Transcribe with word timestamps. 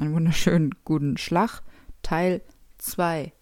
einen 0.00 0.14
wunderschönen 0.14 0.74
guten 0.84 1.18
Schlag, 1.18 1.60
Teil 2.02 2.40
2. 2.78 3.34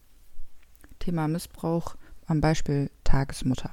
Thema 0.99 1.29
Missbrauch 1.29 1.95
am 2.27 2.41
Beispiel 2.41 2.91
Tagesmutter. 3.05 3.71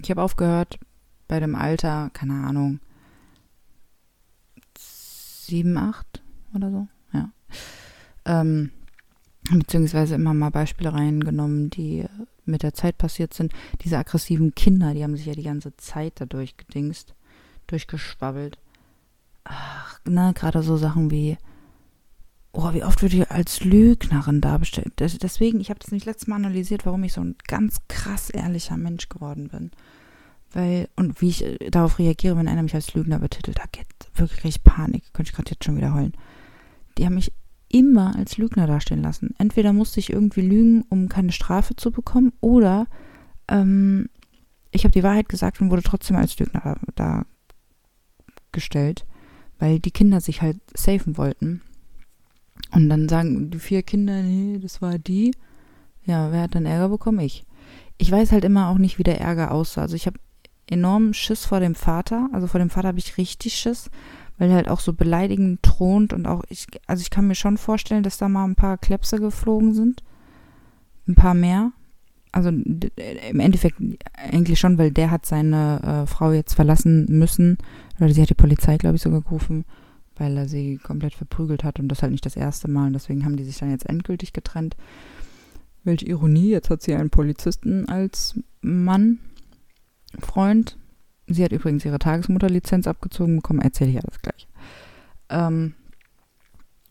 Ich 0.00 0.10
habe 0.10 0.20
aufgehört 0.20 0.80
bei 1.28 1.38
dem 1.38 1.54
Alter, 1.54 2.10
keine 2.12 2.44
Ahnung, 2.44 2.80
7, 4.76 5.76
8 5.76 6.22
oder 6.56 6.70
so, 6.72 6.88
ja. 7.12 7.30
Ähm, 8.24 8.72
beziehungsweise 9.48 10.16
immer 10.16 10.34
mal 10.34 10.50
Beispiele 10.50 10.92
reingenommen, 10.92 11.70
die 11.70 12.04
mit 12.44 12.64
der 12.64 12.74
Zeit 12.74 12.98
passiert 12.98 13.32
sind. 13.32 13.52
Diese 13.84 13.96
aggressiven 13.96 14.56
Kinder, 14.56 14.92
die 14.92 15.04
haben 15.04 15.16
sich 15.16 15.26
ja 15.26 15.34
die 15.34 15.44
ganze 15.44 15.76
Zeit 15.76 16.14
dadurch 16.16 16.56
gedingst, 16.56 17.14
durchgeschwabbelt. 17.68 18.58
Ach, 19.44 20.00
ne, 20.06 20.32
gerade 20.34 20.62
so 20.62 20.76
Sachen 20.76 21.10
wie, 21.10 21.36
oh, 22.52 22.72
wie 22.72 22.84
oft 22.84 23.02
wird 23.02 23.14
ich 23.14 23.30
als 23.30 23.64
Lügnerin 23.64 24.40
dargestellt. 24.40 24.94
Deswegen, 24.98 25.60
ich 25.60 25.70
habe 25.70 25.80
das 25.80 25.90
nicht 25.90 26.06
letztes 26.06 26.28
Mal 26.28 26.36
analysiert, 26.36 26.86
warum 26.86 27.04
ich 27.04 27.12
so 27.12 27.22
ein 27.22 27.36
ganz 27.48 27.78
krass 27.88 28.30
ehrlicher 28.30 28.76
Mensch 28.76 29.08
geworden 29.08 29.48
bin. 29.48 29.70
Weil, 30.52 30.88
und 30.96 31.20
wie 31.20 31.30
ich 31.30 31.44
äh, 31.44 31.70
darauf 31.70 31.98
reagiere, 31.98 32.36
wenn 32.36 32.48
einer 32.48 32.62
mich 32.62 32.74
als 32.74 32.94
Lügner 32.94 33.18
betitelt, 33.18 33.58
da 33.58 33.64
geht 33.72 33.86
wirklich 34.14 34.62
Panik. 34.62 35.12
Könnte 35.12 35.30
ich 35.30 35.36
gerade 35.36 35.50
jetzt 35.50 35.64
schon 35.64 35.76
wieder 35.76 35.94
heulen. 35.94 36.12
Die 36.98 37.06
haben 37.06 37.14
mich 37.14 37.32
immer 37.68 38.14
als 38.14 38.36
Lügner 38.36 38.66
dastehen 38.66 39.02
lassen. 39.02 39.34
Entweder 39.38 39.72
musste 39.72 39.98
ich 39.98 40.12
irgendwie 40.12 40.42
lügen, 40.42 40.84
um 40.90 41.08
keine 41.08 41.32
Strafe 41.32 41.74
zu 41.74 41.90
bekommen, 41.90 42.32
oder 42.40 42.86
ähm, 43.48 44.10
ich 44.70 44.84
habe 44.84 44.92
die 44.92 45.02
Wahrheit 45.02 45.28
gesagt 45.28 45.60
und 45.60 45.70
wurde 45.70 45.82
trotzdem 45.82 46.16
als 46.16 46.38
Lügner 46.38 46.76
dargestellt, 48.52 49.06
weil 49.62 49.78
die 49.78 49.92
Kinder 49.92 50.20
sich 50.20 50.42
halt 50.42 50.58
safen 50.74 51.16
wollten. 51.16 51.62
Und 52.72 52.88
dann 52.88 53.08
sagen 53.08 53.50
die 53.50 53.58
vier 53.58 53.82
Kinder, 53.82 54.20
nee, 54.22 54.58
das 54.58 54.82
war 54.82 54.98
die. 54.98 55.32
Ja, 56.04 56.32
wer 56.32 56.42
hat 56.42 56.54
dann 56.54 56.66
Ärger 56.66 56.88
bekommen? 56.88 57.20
Ich. 57.20 57.44
Ich 57.96 58.10
weiß 58.10 58.32
halt 58.32 58.44
immer 58.44 58.68
auch 58.68 58.78
nicht, 58.78 58.98
wie 58.98 59.04
der 59.04 59.20
Ärger 59.20 59.52
aussah. 59.52 59.82
Also 59.82 59.94
ich 59.94 60.06
habe 60.06 60.18
enormen 60.68 61.14
Schiss 61.14 61.44
vor 61.44 61.60
dem 61.60 61.76
Vater. 61.76 62.28
Also 62.32 62.48
vor 62.48 62.58
dem 62.58 62.70
Vater 62.70 62.88
habe 62.88 62.98
ich 62.98 63.18
richtig 63.18 63.54
Schiss 63.54 63.88
weil 64.38 64.50
er 64.50 64.56
halt 64.56 64.68
auch 64.68 64.80
so 64.80 64.92
beleidigend 64.92 65.62
thront 65.62 66.12
und 66.12 66.26
auch 66.26 66.42
ich, 66.48 66.66
also 66.88 67.00
ich 67.00 67.10
kann 67.10 67.28
mir 67.28 67.36
schon 67.36 67.58
vorstellen, 67.58 68.02
dass 68.02 68.18
da 68.18 68.28
mal 68.28 68.44
ein 68.44 68.56
paar 68.56 68.76
Klepse 68.76 69.18
geflogen 69.18 69.72
sind. 69.72 70.02
Ein 71.06 71.14
paar 71.14 71.34
mehr. 71.34 71.70
Also 72.32 72.48
im 72.48 73.40
Endeffekt 73.40 73.76
eigentlich 74.14 74.58
schon, 74.58 74.78
weil 74.78 74.90
der 74.90 75.10
hat 75.10 75.26
seine 75.26 75.82
äh, 75.82 76.06
Frau 76.06 76.32
jetzt 76.32 76.54
verlassen 76.54 77.06
müssen. 77.08 77.58
Oder 78.00 78.12
sie 78.14 78.22
hat 78.22 78.30
die 78.30 78.34
Polizei, 78.34 78.78
glaube 78.78 78.96
ich, 78.96 79.02
sogar 79.02 79.20
gerufen, 79.20 79.66
weil 80.16 80.36
er 80.38 80.48
sie 80.48 80.78
komplett 80.78 81.14
verprügelt 81.14 81.62
hat 81.62 81.78
und 81.78 81.88
das 81.88 82.02
halt 82.02 82.12
nicht 82.12 82.24
das 82.24 82.36
erste 82.36 82.70
Mal. 82.70 82.86
Und 82.86 82.94
deswegen 82.94 83.26
haben 83.26 83.36
die 83.36 83.44
sich 83.44 83.58
dann 83.58 83.70
jetzt 83.70 83.86
endgültig 83.86 84.32
getrennt. 84.32 84.76
Welche 85.84 86.06
Ironie, 86.06 86.48
jetzt 86.48 86.70
hat 86.70 86.80
sie 86.80 86.94
einen 86.94 87.10
Polizisten 87.10 87.86
als 87.88 88.40
Mann, 88.62 89.18
Freund. 90.18 90.78
Sie 91.26 91.44
hat 91.44 91.52
übrigens 91.52 91.84
ihre 91.84 91.98
Tagesmutterlizenz 91.98 92.86
abgezogen 92.86 93.36
bekommen, 93.36 93.60
erzähle 93.60 93.90
ich 93.90 94.02
alles 94.02 94.22
gleich. 94.22 94.48
Ähm, 95.28 95.74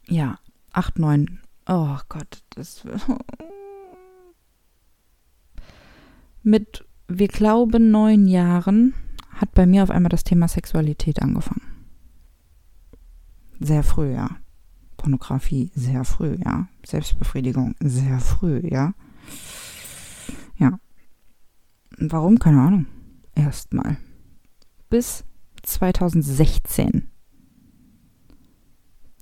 ja, 0.08 0.38
8, 0.73 1.00
9. 1.00 1.40
Oh 1.68 1.97
Gott, 2.09 2.44
das. 2.52 2.84
Mit, 6.44 6.85
wir 7.07 7.28
glauben, 7.28 7.91
neun 7.91 8.28
Jahren 8.28 8.94
hat 9.29 9.53
bei 9.53 9.66
mir 9.66 9.84
auf 9.84 9.90
einmal 9.90 10.09
das 10.09 10.24
Thema 10.24 10.47
Sexualität 10.47 11.22
angefangen. 11.22 11.62
Sehr 13.59 13.84
früh, 13.84 14.13
ja. 14.13 14.38
Pornografie, 14.97 15.72
sehr 15.75 16.03
früh, 16.03 16.38
ja. 16.44 16.68
Selbstbefriedigung, 16.85 17.75
sehr 17.79 18.19
früh, 18.19 18.62
ja. 18.63 18.94
Ja. 20.57 20.79
Warum? 21.97 22.40
Keine 22.40 22.62
Ahnung. 22.62 22.85
Erstmal 23.35 23.97
bis 24.91 25.23
2016. 25.63 27.09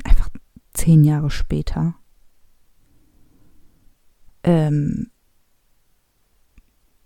Einfach 0.03 0.30
zehn 0.74 1.06
Jahre 1.06 1.30
später. 1.30 1.96
Ähm, 4.44 5.12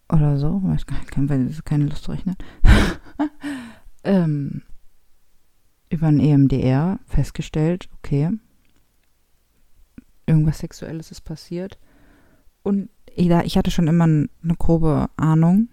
oder 0.10 0.38
so, 0.38 0.60
gar 0.60 1.38
nicht, 1.38 1.66
keine 1.66 1.86
Lust 1.86 2.10
rechnen. 2.10 2.36
ähm, 4.04 4.64
über 5.90 6.08
ein 6.08 6.20
EMDR 6.20 7.00
festgestellt, 7.06 7.90
okay, 7.98 8.32
irgendwas 10.26 10.60
Sexuelles 10.60 11.12
ist 11.12 11.22
passiert. 11.22 11.78
Und 12.64 12.90
ich 13.16 13.58
hatte 13.58 13.72
schon 13.72 13.88
immer 13.88 14.06
eine 14.06 14.56
grobe 14.58 15.10
Ahnung, 15.18 15.70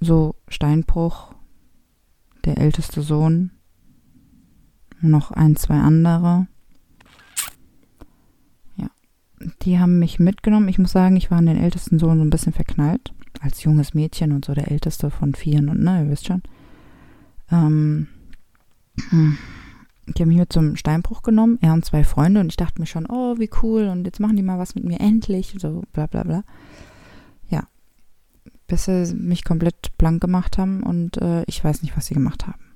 so 0.00 0.34
Steinbruch, 0.48 1.34
der 2.44 2.58
älteste 2.58 3.02
Sohn, 3.02 3.52
noch 5.00 5.30
ein, 5.30 5.56
zwei 5.56 5.78
andere. 5.78 6.46
Ja, 8.76 8.88
die 9.62 9.78
haben 9.78 9.98
mich 9.98 10.18
mitgenommen. 10.18 10.68
Ich 10.68 10.78
muss 10.78 10.92
sagen, 10.92 11.16
ich 11.16 11.30
war 11.30 11.38
an 11.38 11.46
den 11.46 11.58
ältesten 11.58 11.98
Sohn 11.98 12.18
so 12.18 12.24
ein 12.24 12.30
bisschen 12.30 12.52
verknallt. 12.52 13.12
Als 13.40 13.62
junges 13.64 13.94
Mädchen 13.94 14.32
und 14.32 14.44
so 14.44 14.54
der 14.54 14.70
älteste 14.70 15.10
von 15.10 15.34
vieren 15.34 15.68
und 15.68 15.82
ne, 15.82 16.04
ihr 16.04 16.10
wisst 16.10 16.26
schon. 16.26 16.42
Ähm, 17.50 18.08
die 19.10 20.22
haben 20.22 20.28
mich 20.28 20.38
mit 20.38 20.52
zum 20.52 20.76
Steinbruch 20.76 21.22
genommen, 21.22 21.58
er 21.60 21.72
und 21.72 21.84
zwei 21.84 22.04
Freunde 22.04 22.40
und 22.40 22.48
ich 22.48 22.56
dachte 22.56 22.80
mir 22.80 22.86
schon, 22.86 23.06
oh, 23.06 23.38
wie 23.38 23.50
cool 23.62 23.88
und 23.88 24.04
jetzt 24.04 24.20
machen 24.20 24.36
die 24.36 24.42
mal 24.42 24.58
was 24.58 24.74
mit 24.74 24.84
mir 24.84 25.00
endlich, 25.00 25.54
so 25.58 25.82
bla 25.92 26.06
bla 26.06 26.22
bla 26.22 26.44
bis 28.72 28.86
sie 28.86 29.14
mich 29.14 29.44
komplett 29.44 29.98
blank 29.98 30.22
gemacht 30.22 30.56
haben 30.56 30.82
und 30.82 31.18
äh, 31.18 31.44
ich 31.46 31.62
weiß 31.62 31.82
nicht, 31.82 31.94
was 31.94 32.06
sie 32.06 32.14
gemacht 32.14 32.46
haben. 32.46 32.72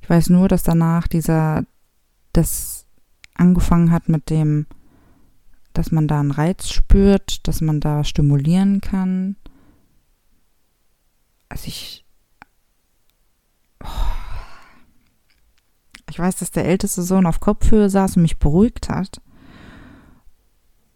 Ich 0.00 0.08
weiß 0.08 0.30
nur, 0.30 0.48
dass 0.48 0.62
danach 0.62 1.06
dieser, 1.08 1.64
das 2.32 2.86
angefangen 3.34 3.90
hat 3.90 4.08
mit 4.08 4.30
dem, 4.30 4.66
dass 5.72 5.92
man 5.92 6.08
da 6.08 6.20
einen 6.20 6.30
Reiz 6.30 6.68
spürt, 6.68 7.46
dass 7.46 7.60
man 7.60 7.80
da 7.80 8.04
stimulieren 8.04 8.80
kann. 8.80 9.36
Also 11.48 11.68
ich, 11.68 12.04
oh, 13.82 13.86
ich 16.08 16.18
weiß, 16.18 16.36
dass 16.36 16.50
der 16.50 16.66
älteste 16.66 17.02
Sohn 17.02 17.26
auf 17.26 17.40
Kopfhöhe 17.40 17.90
saß 17.90 18.16
und 18.16 18.22
mich 18.22 18.38
beruhigt 18.38 18.88
hat. 18.88 19.20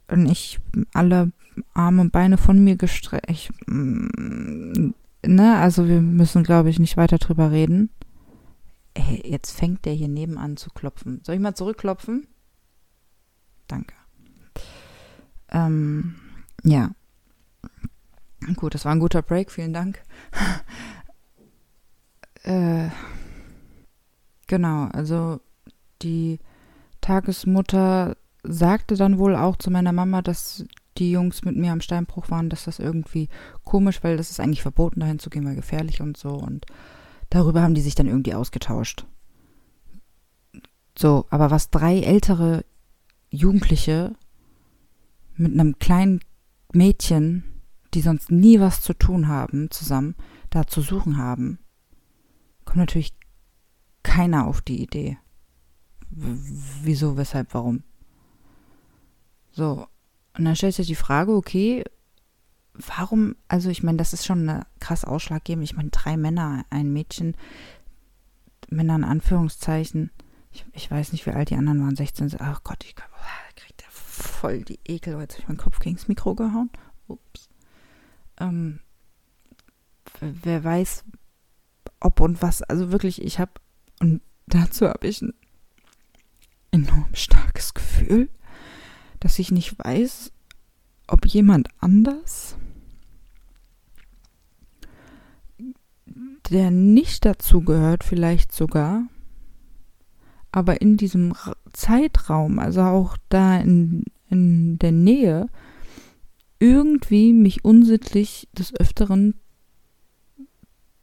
Und 0.08 0.26
ich 0.26 0.61
alle 0.93 1.32
Arme 1.75 2.02
und 2.02 2.12
Beine 2.12 2.38
von 2.38 2.62
mir 2.62 2.76
gestreckt. 2.76 3.50
Mm, 3.67 4.90
ne, 5.26 5.56
also 5.58 5.88
wir 5.88 6.00
müssen, 6.00 6.43
glaube 6.43 6.70
ich, 6.70 6.79
nicht 6.79 6.96
weiter 6.96 7.19
drüber 7.19 7.50
reden. 7.50 7.90
Ey, 8.94 9.22
jetzt 9.25 9.52
fängt 9.52 9.84
der 9.84 9.93
hier 9.93 10.08
nebenan 10.08 10.56
zu 10.56 10.70
klopfen. 10.70 11.20
Soll 11.25 11.34
ich 11.34 11.40
mal 11.40 11.55
zurückklopfen? 11.55 12.26
Danke. 13.67 13.95
Ähm, 15.56 16.17
ja. 16.64 16.91
Gut, 18.56 18.75
das 18.75 18.85
war 18.85 18.93
ein 18.93 19.00
guter 19.00 19.23
Break, 19.23 19.50
vielen 19.50 19.73
Dank. 19.73 20.03
äh, 22.43 22.91
genau, 24.47 24.88
also 24.93 25.41
die 26.03 26.41
Tagesmutter 27.00 28.17
sagte 28.43 28.97
dann 28.97 29.19
wohl 29.19 29.35
auch 29.35 29.56
zu 29.56 29.70
meiner 29.70 29.93
Mama, 29.93 30.20
dass 30.20 30.64
die 30.99 31.11
Jungs 31.11 31.44
mit 31.44 31.56
mir 31.56 31.73
am 31.73 31.81
Steinbruch 31.81 32.31
waren, 32.31 32.50
dass 32.50 32.64
das 32.64 32.79
irgendwie 32.79 33.29
komisch, 33.64 34.05
weil 34.05 34.19
das 34.19 34.31
ist 34.31 34.41
eigentlich 34.41 34.62
verboten, 34.62 35.00
dahin 35.00 35.19
zu 35.19 35.31
gehen, 35.31 35.47
weil 35.47 35.56
gefährlich 35.56 36.03
und 36.03 36.19
so. 36.19 36.31
Und 36.31 36.67
darüber 37.31 37.62
haben 37.62 37.75
die 37.75 37.81
sich 37.81 37.94
dann 37.94 38.06
irgendwie 38.06 38.35
ausgetauscht. 38.35 39.06
So, 40.97 41.26
aber 41.31 41.50
was 41.50 41.70
drei 41.70 42.00
ältere 42.00 42.64
Jugendliche 43.31 44.14
mit 45.36 45.52
einem 45.52 45.78
kleinen 45.78 46.20
Mädchen, 46.72 47.44
die 47.94 48.00
sonst 48.00 48.30
nie 48.30 48.60
was 48.60 48.82
zu 48.82 48.94
tun 48.94 49.28
haben, 49.28 49.70
zusammen 49.70 50.14
da 50.50 50.66
zu 50.66 50.80
suchen 50.80 51.16
haben, 51.16 51.58
kommt 52.64 52.78
natürlich 52.78 53.14
keiner 54.02 54.46
auf 54.46 54.60
die 54.60 54.82
Idee. 54.82 55.18
W 56.10 56.38
wieso, 56.82 57.16
weshalb, 57.16 57.52
warum? 57.52 57.82
So, 59.50 59.86
und 60.36 60.44
dann 60.44 60.56
stellt 60.56 60.74
sich 60.74 60.86
die 60.86 60.94
Frage, 60.94 61.32
okay, 61.34 61.84
warum, 62.74 63.36
also 63.48 63.70
ich 63.70 63.82
meine, 63.82 63.98
das 63.98 64.12
ist 64.12 64.26
schon 64.26 64.62
krass 64.80 65.04
ausschlaggebend. 65.04 65.64
Ich 65.64 65.76
meine, 65.76 65.90
drei 65.90 66.16
Männer, 66.16 66.64
ein 66.70 66.92
Mädchen, 66.92 67.36
Männer 68.68 68.96
in 68.96 69.04
Anführungszeichen. 69.04 70.10
Ich, 70.52 70.66
ich 70.72 70.90
weiß 70.90 71.12
nicht, 71.12 71.26
wie 71.26 71.30
alt 71.30 71.50
die 71.50 71.56
anderen 71.56 71.82
waren, 71.82 71.96
16. 71.96 72.36
Ach 72.38 72.62
Gott, 72.62 72.84
ich 72.84 72.94
der 72.94 73.06
voll 74.16 74.62
die 74.62 74.80
Ekel. 74.84 75.18
Jetzt 75.20 75.34
habe 75.34 75.42
ich 75.42 75.48
meinen 75.48 75.58
Kopf 75.58 75.78
gegen 75.78 75.96
das 75.96 76.08
Mikro 76.08 76.34
gehauen. 76.34 76.70
Ups. 77.08 77.48
Ähm, 78.38 78.80
wer 80.20 80.64
weiß, 80.64 81.04
ob 82.00 82.20
und 82.20 82.42
was. 82.42 82.62
Also 82.62 82.92
wirklich, 82.92 83.22
ich 83.22 83.38
habe, 83.38 83.52
und 84.00 84.20
dazu 84.46 84.88
habe 84.88 85.06
ich 85.06 85.22
ein 85.22 85.34
enorm 86.70 87.14
starkes 87.14 87.74
Gefühl, 87.74 88.28
dass 89.20 89.38
ich 89.38 89.50
nicht 89.50 89.78
weiß, 89.78 90.32
ob 91.06 91.26
jemand 91.26 91.69
anders, 91.80 92.56
der 96.50 96.70
nicht 96.70 97.24
dazu 97.24 97.60
gehört, 97.62 98.04
vielleicht 98.04 98.52
sogar, 98.52 99.04
aber 100.56 100.81
in 100.81 100.97
diesem 100.97 101.35
Zeitraum, 101.75 102.58
also 102.58 102.81
auch 102.81 103.19
da 103.29 103.58
in, 103.58 104.05
in 104.31 104.79
der 104.79 104.91
Nähe, 104.91 105.50
irgendwie 106.58 107.35
mich 107.35 107.62
unsittlich 107.62 108.49
des 108.55 108.75
Öfteren 108.75 109.35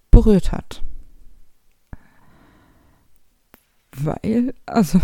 berührt 0.09 0.51
hat. 0.51 0.81
Weil, 3.95 4.55
also, 4.65 4.99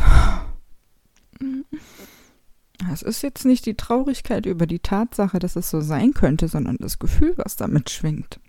es 2.92 3.04
ist 3.04 3.22
jetzt 3.22 3.46
nicht 3.46 3.68
die 3.68 3.76
Traurigkeit 3.76 4.48
über 4.48 4.66
die 4.66 4.80
Tatsache, 4.80 5.38
dass 5.38 5.58
es 5.58 5.70
so 5.70 5.80
sein 5.80 6.16
könnte, 6.16 6.48
sondern 6.48 6.78
das 6.78 6.98
Gefühl, 6.98 7.36
was 7.38 7.56
damit 7.56 7.92
schwingt. 7.92 8.40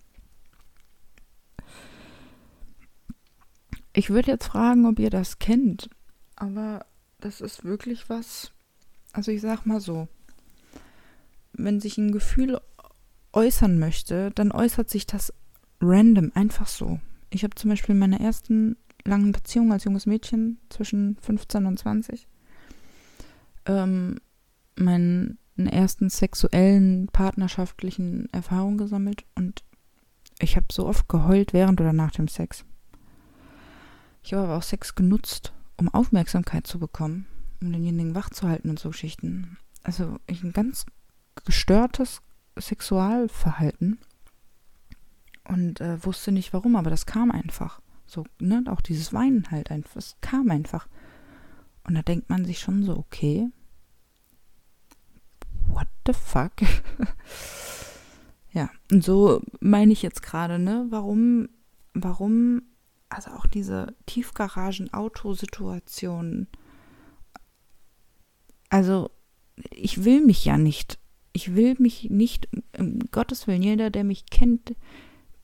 Ich 3.92 4.10
würde 4.10 4.30
jetzt 4.30 4.46
fragen, 4.46 4.86
ob 4.86 4.98
ihr 4.98 5.10
das 5.10 5.38
kennt, 5.38 5.90
aber 6.36 6.86
das 7.18 7.40
ist 7.40 7.64
wirklich 7.64 8.08
was. 8.08 8.52
Also 9.12 9.32
ich 9.32 9.40
sag 9.40 9.66
mal 9.66 9.80
so, 9.80 10.08
wenn 11.52 11.80
sich 11.80 11.98
ein 11.98 12.12
Gefühl 12.12 12.60
äußern 13.32 13.78
möchte, 13.78 14.30
dann 14.30 14.52
äußert 14.52 14.88
sich 14.88 15.06
das 15.06 15.32
random, 15.80 16.32
einfach 16.34 16.66
so. 16.66 17.00
Ich 17.30 17.42
habe 17.44 17.54
zum 17.54 17.70
Beispiel 17.70 17.94
in 17.94 17.98
meiner 17.98 18.20
ersten 18.20 18.76
langen 19.04 19.32
Beziehung 19.32 19.72
als 19.72 19.84
junges 19.84 20.06
Mädchen 20.06 20.58
zwischen 20.68 21.16
15 21.20 21.66
und 21.66 21.78
20 21.78 22.26
ähm, 23.66 24.20
meinen 24.76 25.38
ersten 25.56 26.08
sexuellen, 26.08 27.08
partnerschaftlichen 27.08 28.28
Erfahrungen 28.32 28.78
gesammelt 28.78 29.24
und 29.34 29.62
ich 30.38 30.56
habe 30.56 30.66
so 30.72 30.86
oft 30.86 31.08
geheult 31.08 31.52
während 31.52 31.80
oder 31.80 31.92
nach 31.92 32.12
dem 32.12 32.28
Sex. 32.28 32.64
Ich 34.22 34.32
habe 34.32 34.44
aber 34.44 34.58
auch 34.58 34.62
Sex 34.62 34.94
genutzt, 34.94 35.52
um 35.76 35.88
Aufmerksamkeit 35.88 36.66
zu 36.66 36.78
bekommen, 36.78 37.26
um 37.60 37.72
denjenigen 37.72 38.14
wach 38.14 38.30
zu 38.30 38.48
halten 38.48 38.70
und 38.70 38.78
so 38.78 38.90
Geschichten. 38.90 39.56
Also 39.82 40.18
ich 40.26 40.42
ein 40.42 40.52
ganz 40.52 40.86
gestörtes 41.44 42.20
Sexualverhalten 42.58 43.98
und 45.44 45.80
äh, 45.80 46.04
wusste 46.04 46.32
nicht 46.32 46.52
warum, 46.52 46.76
aber 46.76 46.90
das 46.90 47.06
kam 47.06 47.30
einfach. 47.30 47.80
So, 48.06 48.24
ne, 48.40 48.64
auch 48.68 48.80
dieses 48.80 49.12
Weinen 49.12 49.50
halt 49.50 49.70
einfach, 49.70 49.96
es 49.96 50.16
kam 50.20 50.50
einfach. 50.50 50.88
Und 51.84 51.94
da 51.94 52.02
denkt 52.02 52.28
man 52.28 52.44
sich 52.44 52.58
schon 52.58 52.82
so, 52.82 52.96
okay, 52.96 53.48
what 55.68 55.86
the 56.06 56.12
fuck? 56.12 56.52
ja, 58.52 58.68
und 58.90 59.04
so 59.04 59.42
meine 59.60 59.92
ich 59.92 60.02
jetzt 60.02 60.22
gerade, 60.22 60.58
ne, 60.58 60.86
warum, 60.90 61.48
warum, 61.94 62.62
also 63.10 63.32
auch 63.32 63.46
diese 63.46 63.94
Tiefgaragen-Autosituationen, 64.06 66.46
also 68.68 69.10
ich 69.70 70.04
will 70.04 70.24
mich 70.24 70.44
ja 70.44 70.56
nicht, 70.56 71.00
ich 71.32 71.54
will 71.54 71.76
mich 71.78 72.10
nicht, 72.10 72.48
um 72.78 72.98
Gottes 73.10 73.46
Willen, 73.46 73.62
jeder, 73.62 73.90
der 73.90 74.04
mich 74.04 74.26
kennt, 74.26 74.74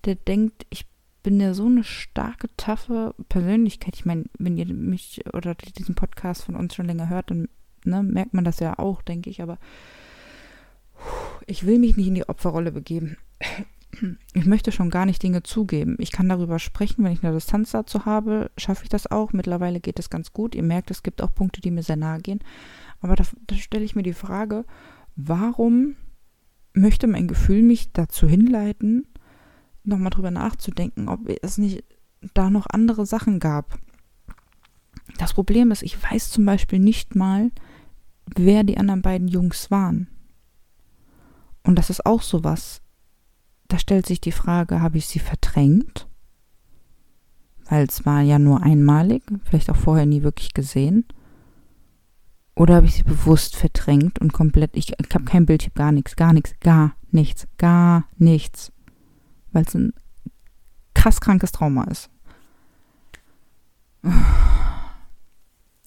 der 0.04 0.14
denkt, 0.14 0.66
ich 0.70 0.86
bin 1.22 1.40
ja 1.40 1.54
so 1.54 1.64
eine 1.66 1.82
starke, 1.82 2.48
taffe 2.56 3.14
Persönlichkeit. 3.28 3.96
Ich 3.96 4.04
meine, 4.04 4.26
wenn 4.38 4.56
ihr 4.56 4.66
mich 4.66 5.24
oder 5.34 5.56
diesen 5.56 5.96
Podcast 5.96 6.44
von 6.44 6.54
uns 6.54 6.74
schon 6.74 6.86
länger 6.86 7.08
hört, 7.08 7.32
dann 7.32 7.48
ne, 7.84 8.04
merkt 8.04 8.32
man 8.32 8.44
das 8.44 8.60
ja 8.60 8.78
auch, 8.78 9.02
denke 9.02 9.28
ich. 9.28 9.42
Aber 9.42 9.58
ich 11.46 11.66
will 11.66 11.80
mich 11.80 11.96
nicht 11.96 12.06
in 12.06 12.14
die 12.14 12.28
Opferrolle 12.28 12.70
begeben. 12.70 13.16
Ich 14.34 14.46
möchte 14.46 14.72
schon 14.72 14.90
gar 14.90 15.06
nicht 15.06 15.22
Dinge 15.22 15.42
zugeben. 15.42 15.96
Ich 15.98 16.12
kann 16.12 16.28
darüber 16.28 16.58
sprechen, 16.58 17.04
wenn 17.04 17.12
ich 17.12 17.22
eine 17.22 17.34
Distanz 17.34 17.70
dazu 17.70 18.04
habe, 18.04 18.50
schaffe 18.56 18.84
ich 18.84 18.88
das 18.88 19.10
auch. 19.10 19.32
Mittlerweile 19.32 19.80
geht 19.80 19.98
es 19.98 20.10
ganz 20.10 20.32
gut. 20.32 20.54
Ihr 20.54 20.62
merkt, 20.62 20.90
es 20.90 21.02
gibt 21.02 21.22
auch 21.22 21.34
Punkte, 21.34 21.60
die 21.60 21.70
mir 21.70 21.82
sehr 21.82 21.96
nahe 21.96 22.20
gehen. 22.20 22.40
Aber 23.00 23.16
da, 23.16 23.24
da 23.46 23.56
stelle 23.56 23.84
ich 23.84 23.96
mir 23.96 24.02
die 24.02 24.12
Frage, 24.12 24.64
warum 25.14 25.96
möchte 26.74 27.06
mein 27.06 27.28
Gefühl 27.28 27.62
mich 27.62 27.92
dazu 27.92 28.28
hinleiten, 28.28 29.06
nochmal 29.84 30.10
drüber 30.10 30.30
nachzudenken, 30.30 31.08
ob 31.08 31.20
es 31.42 31.58
nicht 31.58 31.84
da 32.34 32.50
noch 32.50 32.66
andere 32.68 33.06
Sachen 33.06 33.40
gab. 33.40 33.78
Das 35.18 35.32
Problem 35.32 35.70
ist, 35.70 35.82
ich 35.82 36.02
weiß 36.02 36.30
zum 36.30 36.44
Beispiel 36.44 36.78
nicht 36.78 37.14
mal, 37.14 37.50
wer 38.34 38.64
die 38.64 38.76
anderen 38.76 39.02
beiden 39.02 39.28
Jungs 39.28 39.70
waren. 39.70 40.08
Und 41.62 41.76
das 41.76 41.90
ist 41.90 42.04
auch 42.04 42.22
sowas. 42.22 42.82
Da 43.68 43.78
stellt 43.78 44.06
sich 44.06 44.20
die 44.20 44.32
Frage, 44.32 44.80
habe 44.80 44.98
ich 44.98 45.06
sie 45.06 45.18
verdrängt? 45.18 46.08
Weil 47.68 47.86
es 47.86 48.06
war 48.06 48.20
ja 48.20 48.38
nur 48.38 48.62
einmalig, 48.62 49.22
vielleicht 49.44 49.70
auch 49.70 49.76
vorher 49.76 50.06
nie 50.06 50.22
wirklich 50.22 50.54
gesehen. 50.54 51.04
Oder 52.54 52.76
habe 52.76 52.86
ich 52.86 52.94
sie 52.94 53.02
bewusst 53.02 53.56
verdrängt 53.56 54.20
und 54.20 54.32
komplett, 54.32 54.76
ich, 54.76 54.92
ich 54.98 55.14
habe 55.14 55.24
kein 55.24 55.46
Bild, 55.46 55.62
ich 55.62 55.68
habe 55.68 55.78
gar 55.78 55.92
nichts, 55.92 56.16
gar 56.16 56.32
nichts, 56.32 56.54
gar 56.60 56.94
nichts, 57.10 57.46
gar 57.58 58.04
nichts 58.16 58.72
weil 59.56 59.64
es 59.64 59.74
ein 59.74 59.94
krass 60.94 61.18
krankes 61.18 61.50
Trauma 61.50 61.84
ist. 61.84 62.10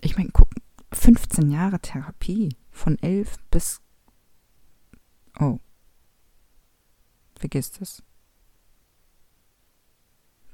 Ich 0.01 0.17
meine, 0.17 0.31
guck, 0.33 0.49
15 0.91 1.51
Jahre 1.51 1.79
Therapie 1.79 2.55
von 2.71 2.97
11 2.97 3.35
bis. 3.51 3.79
Oh. 5.39 5.59
Vergiss 7.39 7.71
das. 7.71 8.03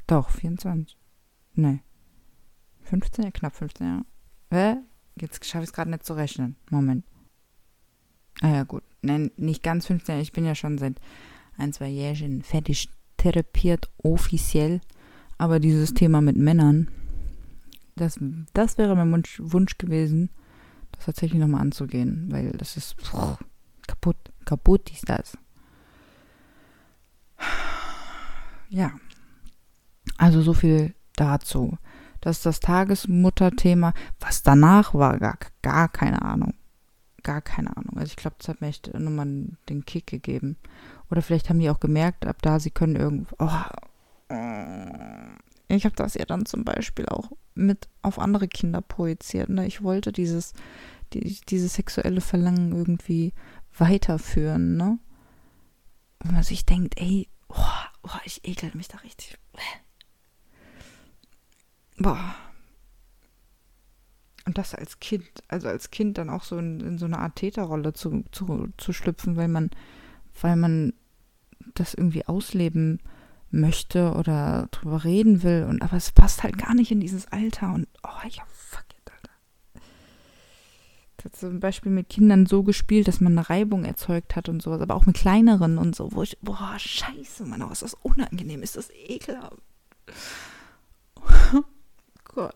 Doch, 0.07 0.29
24. 0.29 0.97
Nee. 1.55 1.79
15, 2.83 3.33
knapp 3.33 3.55
15 3.55 3.87
Jahre. 3.87 4.05
Hä? 4.51 4.77
Jetzt 5.19 5.43
schaffe 5.45 5.63
ich 5.63 5.69
es 5.69 5.73
gerade 5.73 5.89
nicht 5.89 6.05
zu 6.05 6.13
rechnen. 6.13 6.55
Moment. 6.69 7.03
Ah 8.41 8.49
ja, 8.49 8.63
gut. 8.63 8.83
Nein, 9.01 9.31
nicht 9.37 9.63
ganz 9.63 9.87
15 9.87 10.13
Jahre. 10.13 10.21
Ich 10.21 10.31
bin 10.31 10.45
ja 10.45 10.53
schon 10.53 10.77
seit 10.77 10.99
ein, 11.57 11.73
zwei 11.73 11.87
Jährchen 11.87 12.43
fertig 12.43 12.89
therapiert 13.17 13.89
offiziell, 13.97 14.81
aber 15.37 15.59
dieses 15.59 15.93
Thema 15.93 16.21
mit 16.21 16.37
Männern, 16.37 16.89
das, 17.95 18.19
das 18.53 18.77
wäre 18.77 18.95
mein 18.95 19.11
Wunsch, 19.11 19.39
Wunsch 19.43 19.77
gewesen, 19.77 20.29
das 20.91 21.05
tatsächlich 21.05 21.39
nochmal 21.39 21.61
anzugehen, 21.61 22.27
weil 22.29 22.51
das 22.51 22.77
ist 22.77 23.01
pff, 23.01 23.37
kaputt, 23.87 24.17
kaputt 24.45 24.91
ist 24.91 25.09
das. 25.09 25.37
Ja, 28.75 28.91
also 30.17 30.41
so 30.41 30.53
viel 30.53 30.93
dazu. 31.15 31.77
Das 32.19 32.37
ist 32.37 32.45
das 32.45 32.59
Tagesmutterthema. 32.59 33.93
Was 34.19 34.43
danach 34.43 34.93
war, 34.93 35.17
gar, 35.17 35.37
gar 35.61 35.87
keine 35.87 36.21
Ahnung. 36.21 36.55
Gar 37.23 37.41
keine 37.41 37.75
Ahnung. 37.77 37.95
Also 37.95 38.07
ich 38.07 38.17
glaube, 38.17 38.35
das 38.37 38.49
hat 38.49 38.59
mir 38.59 38.67
echt 38.67 38.93
nochmal 38.93 39.47
den 39.69 39.85
Kick 39.85 40.07
gegeben. 40.07 40.57
Oder 41.09 41.21
vielleicht 41.21 41.49
haben 41.49 41.59
die 41.59 41.69
auch 41.69 41.79
gemerkt, 41.79 42.25
ab 42.25 42.41
da 42.41 42.59
sie 42.59 42.69
können 42.69 42.97
irgendwo. 42.97 43.37
Oh, 43.39 43.49
ich 45.69 45.85
habe 45.85 45.95
das 45.95 46.15
ja 46.15 46.25
dann 46.25 46.45
zum 46.45 46.65
Beispiel 46.65 47.05
auch 47.05 47.31
mit 47.53 47.87
auf 48.01 48.19
andere 48.19 48.49
Kinder 48.49 48.81
projiziert. 48.81 49.47
Ne? 49.47 49.67
Ich 49.67 49.83
wollte 49.83 50.11
dieses, 50.11 50.51
die, 51.13 51.39
dieses 51.47 51.75
sexuelle 51.75 52.19
Verlangen 52.19 52.73
irgendwie 52.73 53.31
weiterführen, 53.77 54.75
ne? 54.75 54.99
Wo 56.19 56.33
man 56.33 56.43
sich 56.43 56.65
denkt, 56.65 56.99
ey, 56.99 57.29
oh, 57.55 57.85
oh, 58.03 58.19
ich 58.25 58.45
ekel 58.47 58.71
mich 58.73 58.87
da 58.87 58.97
richtig. 58.97 59.37
Boah. 61.97 62.35
Und 64.45 64.57
das 64.57 64.75
als 64.75 64.99
Kind, 64.99 65.25
also 65.47 65.67
als 65.67 65.89
Kind 65.89 66.17
dann 66.17 66.29
auch 66.29 66.43
so 66.43 66.57
in, 66.57 66.79
in 66.81 66.97
so 66.97 67.05
eine 67.05 67.17
Art 67.17 67.35
Täterrolle 67.35 67.93
zu, 67.93 68.23
zu, 68.31 68.69
zu 68.77 68.93
schlüpfen, 68.93 69.35
weil 69.37 69.47
man, 69.47 69.71
weil 70.39 70.55
man 70.55 70.93
das 71.73 71.95
irgendwie 71.95 72.25
ausleben 72.27 72.99
möchte 73.49 74.13
oder 74.13 74.67
drüber 74.71 75.03
reden 75.03 75.41
will. 75.41 75.65
Und 75.67 75.81
aber 75.81 75.97
es 75.97 76.11
passt 76.11 76.43
halt 76.43 76.57
gar 76.57 76.75
nicht 76.75 76.91
in 76.91 76.99
dieses 76.99 77.27
Alter. 77.31 77.73
Und 77.73 77.87
oh 78.03 78.27
ja, 78.29 78.43
fuck 78.49 78.85
it, 78.91 79.11
Alter. 79.11 79.33
Das 79.73 79.81
hat 81.14 81.14
zum 81.31 81.59
Beispiel 81.59 81.91
mit 81.91 82.09
Kindern 82.09 82.45
so 82.45 82.63
gespielt, 82.63 83.07
dass 83.07 83.21
man 83.21 83.37
eine 83.37 83.49
Reibung 83.49 83.85
erzeugt 83.85 84.35
hat 84.35 84.49
und 84.49 84.61
sowas, 84.61 84.81
aber 84.81 84.95
auch 84.95 85.05
mit 85.05 85.15
kleineren 85.15 85.77
und 85.77 85.95
so, 85.95 86.11
wo 86.11 86.23
ich, 86.23 86.37
boah, 86.41 86.75
scheiße, 86.77 87.45
Mann, 87.45 87.61
oh, 87.61 87.71
ist 87.71 87.81
das 87.81 87.95
unangenehm, 87.95 88.61
ist 88.61 88.75
das 88.75 88.89
ekelhaft. 88.91 89.61
Oh 91.53 91.63
Gott. 92.25 92.53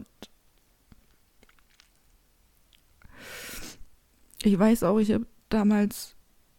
Ich 4.44 4.58
weiß 4.58 4.84
auch, 4.84 5.00
ich 5.00 5.12
habe 5.12 5.26
damals 5.50 6.16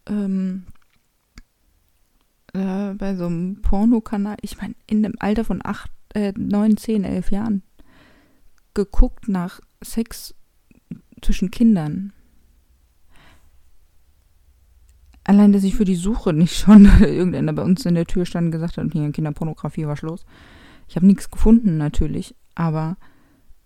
ähm, 0.07 0.67
äh, 2.53 2.93
bei 2.95 3.15
so 3.17 3.27
einem 3.27 3.63
Pornokanal, 3.63 4.37
ich 4.43 4.61
meine, 4.61 4.75
in 4.87 5.03
dem 5.03 5.15
Alter 5.19 5.45
von 5.45 5.61
8, 5.65 5.91
äh, 6.15 6.33
9, 6.37 6.77
10, 6.77 7.05
11 7.05 7.31
Jahren, 7.31 7.63
geguckt 8.75 9.29
nach 9.29 9.61
Sex 9.83 10.35
zwischen 11.21 11.51
Kindern. 11.51 12.13
Allein, 15.25 15.53
dass 15.53 15.65
ich 15.65 15.75
für 15.75 15.85
die 15.85 15.97
Suche 15.97 16.33
nicht 16.33 16.57
schon 16.57 16.85
irgendeiner 17.01 17.53
bei 17.53 17.63
uns 17.63 17.85
in 17.87 17.95
der 17.95 18.07
Tür 18.07 18.27
stand 18.27 18.47
und 18.47 18.53
gesagt 18.53 18.77
hat, 18.77 18.93
hier 18.93 19.13
Kinderpornografie 19.13 19.87
war 19.87 19.97
Schluss. 19.97 20.25
Ich 20.89 20.97
habe 20.97 21.07
nichts 21.07 21.31
gefunden 21.31 21.77
natürlich, 21.77 22.35
aber 22.55 22.97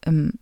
ähm, 0.04 0.34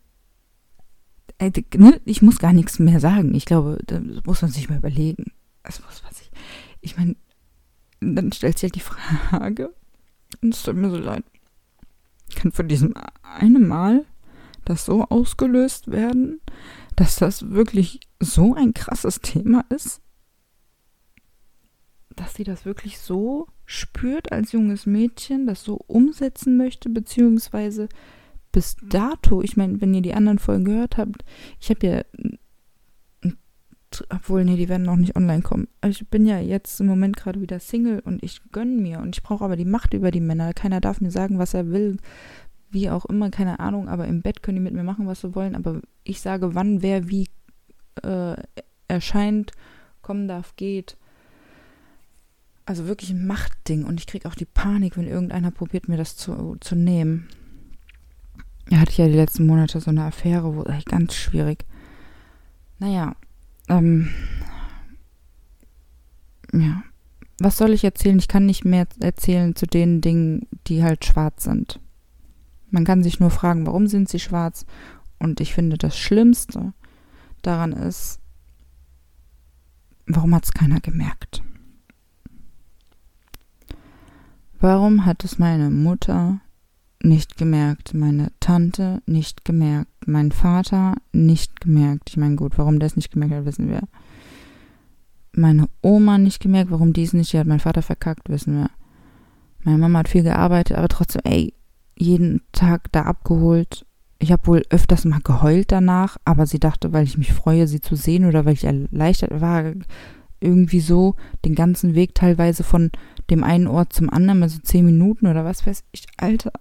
äh, 1.38 1.52
ne, 1.76 2.00
ich 2.04 2.22
muss 2.22 2.38
gar 2.38 2.52
nichts 2.52 2.78
mehr 2.78 2.98
sagen. 2.98 3.34
Ich 3.34 3.44
glaube, 3.44 3.78
da 3.86 4.00
muss 4.24 4.42
man 4.42 4.50
sich 4.50 4.68
mal 4.68 4.78
überlegen. 4.78 5.32
Das 5.62 5.82
muss 5.84 6.02
man 6.02 6.12
sich. 6.12 6.30
Ich 6.80 6.96
meine, 6.96 7.14
dann 8.00 8.32
stellt 8.32 8.58
sich 8.58 8.64
halt 8.64 8.74
die 8.74 8.80
Frage, 8.80 9.72
und 10.40 10.54
es 10.54 10.62
tut 10.62 10.74
mir 10.74 10.90
so 10.90 10.98
leid, 10.98 11.24
kann 12.34 12.52
von 12.52 12.66
diesem 12.66 12.94
einen 13.22 13.68
Mal 13.68 14.04
das 14.64 14.84
so 14.84 15.04
ausgelöst 15.04 15.90
werden, 15.90 16.40
dass 16.96 17.16
das 17.16 17.50
wirklich 17.50 18.00
so 18.20 18.54
ein 18.54 18.74
krasses 18.74 19.20
Thema 19.20 19.64
ist, 19.68 20.00
dass 22.16 22.34
sie 22.34 22.44
das 22.44 22.64
wirklich 22.64 22.98
so 22.98 23.46
spürt 23.64 24.32
als 24.32 24.52
junges 24.52 24.86
Mädchen, 24.86 25.46
das 25.46 25.64
so 25.64 25.76
umsetzen 25.86 26.56
möchte, 26.56 26.90
beziehungsweise 26.90 27.88
bis 28.52 28.76
dato, 28.82 29.40
ich 29.42 29.56
meine, 29.56 29.80
wenn 29.80 29.94
ihr 29.94 30.02
die 30.02 30.14
anderen 30.14 30.38
Folgen 30.38 30.64
gehört 30.64 30.98
habt, 30.98 31.24
ich 31.58 31.70
habe 31.70 31.86
ja, 31.86 32.02
obwohl, 34.10 34.44
nee, 34.44 34.56
die 34.56 34.68
werden 34.68 34.84
noch 34.84 34.96
nicht 34.96 35.16
online 35.16 35.42
kommen. 35.42 35.68
Ich 35.84 36.08
bin 36.08 36.26
ja 36.26 36.38
jetzt 36.38 36.80
im 36.80 36.86
Moment 36.86 37.16
gerade 37.16 37.40
wieder 37.40 37.60
Single 37.60 38.00
und 38.00 38.22
ich 38.22 38.40
gönne 38.52 38.80
mir 38.80 39.00
und 39.00 39.16
ich 39.16 39.22
brauche 39.22 39.44
aber 39.44 39.56
die 39.56 39.64
Macht 39.64 39.94
über 39.94 40.10
die 40.10 40.20
Männer. 40.20 40.52
Keiner 40.54 40.80
darf 40.80 41.00
mir 41.00 41.10
sagen, 41.10 41.38
was 41.38 41.54
er 41.54 41.70
will, 41.70 41.96
wie 42.72 42.90
auch 42.90 43.04
immer, 43.04 43.30
keine 43.30 43.60
Ahnung, 43.60 43.88
aber 43.88 44.06
im 44.06 44.22
Bett 44.22 44.42
können 44.42 44.56
die 44.56 44.62
mit 44.62 44.74
mir 44.74 44.82
machen, 44.82 45.06
was 45.06 45.20
sie 45.20 45.34
wollen, 45.34 45.54
aber 45.54 45.80
ich 46.04 46.20
sage, 46.20 46.54
wann, 46.54 46.82
wer, 46.82 47.08
wie 47.08 47.28
äh, 48.02 48.34
erscheint, 48.88 49.52
kommen 50.00 50.26
darf, 50.28 50.56
geht. 50.56 50.96
Also 52.64 52.86
wirklich 52.86 53.10
ein 53.10 53.26
Machtding 53.26 53.84
und 53.84 54.00
ich 54.00 54.06
kriege 54.06 54.28
auch 54.28 54.34
die 54.34 54.44
Panik, 54.44 54.96
wenn 54.96 55.08
irgendeiner 55.08 55.50
probiert, 55.50 55.88
mir 55.88 55.96
das 55.96 56.16
zu, 56.16 56.56
zu 56.60 56.74
nehmen. 56.74 57.28
Er 58.70 58.80
hatte 58.80 59.02
ja 59.02 59.08
die 59.08 59.14
letzten 59.14 59.46
Monate 59.46 59.80
so 59.80 59.90
eine 59.90 60.04
Affäre, 60.04 60.54
wo 60.54 60.62
echt 60.64 60.88
ganz 60.88 61.14
schwierig. 61.14 61.64
Naja, 62.78 63.16
ähm, 63.68 64.10
ja. 66.52 66.82
Was 67.38 67.58
soll 67.58 67.72
ich 67.72 67.82
erzählen? 67.82 68.18
Ich 68.18 68.28
kann 68.28 68.46
nicht 68.46 68.64
mehr 68.64 68.86
erzählen 69.00 69.56
zu 69.56 69.66
den 69.66 70.00
Dingen, 70.00 70.46
die 70.68 70.84
halt 70.84 71.04
schwarz 71.04 71.42
sind. 71.44 71.80
Man 72.72 72.84
kann 72.84 73.02
sich 73.02 73.20
nur 73.20 73.30
fragen, 73.30 73.66
warum 73.66 73.86
sind 73.86 74.08
sie 74.08 74.18
schwarz? 74.18 74.66
Und 75.18 75.40
ich 75.40 75.54
finde, 75.54 75.78
das 75.78 75.96
Schlimmste 75.96 76.72
daran 77.42 77.72
ist, 77.72 78.18
warum 80.06 80.34
hat 80.34 80.44
es 80.44 80.52
keiner 80.52 80.80
gemerkt? 80.80 81.42
Warum 84.58 85.06
hat 85.06 85.22
es 85.22 85.38
meine 85.38 85.70
Mutter 85.70 86.40
nicht 87.04 87.36
gemerkt, 87.36 87.94
meine 87.94 88.32
Tante 88.40 89.02
nicht 89.06 89.44
gemerkt, 89.44 89.90
mein 90.06 90.32
Vater 90.32 90.94
nicht 91.12 91.60
gemerkt. 91.60 92.10
Ich 92.10 92.16
meine, 92.16 92.36
gut, 92.36 92.58
warum 92.58 92.78
der 92.78 92.86
es 92.86 92.96
nicht 92.96 93.10
gemerkt 93.10 93.34
hat, 93.34 93.44
wissen 93.44 93.68
wir. 93.68 93.82
Meine 95.32 95.68
Oma 95.80 96.18
nicht 96.18 96.40
gemerkt, 96.40 96.70
warum 96.70 96.92
die 96.92 97.02
es 97.02 97.12
nicht, 97.12 97.32
die 97.32 97.38
hat 97.38 97.46
mein 97.46 97.60
Vater 97.60 97.82
verkackt, 97.82 98.28
wissen 98.28 98.54
wir. 98.54 98.70
Meine 99.64 99.78
Mama 99.78 100.00
hat 100.00 100.08
viel 100.08 100.22
gearbeitet, 100.22 100.76
aber 100.76 100.88
trotzdem, 100.88 101.22
ey, 101.24 101.54
jeden 102.02 102.42
Tag 102.52 102.90
da 102.92 103.02
abgeholt. 103.02 103.86
Ich 104.18 104.30
habe 104.30 104.46
wohl 104.46 104.62
öfters 104.70 105.04
mal 105.04 105.20
geheult 105.20 105.72
danach, 105.72 106.16
aber 106.24 106.46
sie 106.46 106.60
dachte, 106.60 106.92
weil 106.92 107.04
ich 107.04 107.18
mich 107.18 107.32
freue, 107.32 107.66
sie 107.66 107.80
zu 107.80 107.96
sehen 107.96 108.24
oder 108.24 108.44
weil 108.44 108.54
ich 108.54 108.64
erleichtert 108.64 109.40
war, 109.40 109.72
irgendwie 110.40 110.80
so 110.80 111.14
den 111.44 111.54
ganzen 111.54 111.94
Weg 111.94 112.14
teilweise 112.14 112.64
von 112.64 112.90
dem 113.30 113.44
einen 113.44 113.66
Ort 113.66 113.92
zum 113.92 114.10
anderen, 114.10 114.42
also 114.42 114.58
zehn 114.60 114.84
Minuten 114.84 115.26
oder 115.26 115.44
was 115.44 115.66
weiß 115.66 115.84
ich, 115.92 116.06
Alter. 116.16 116.52